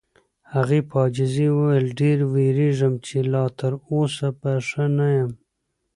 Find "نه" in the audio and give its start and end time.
4.97-5.07